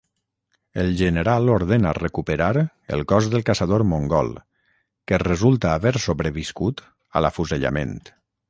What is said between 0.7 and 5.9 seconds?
El general ordena recuperar el cos del caçador mongol, que resulta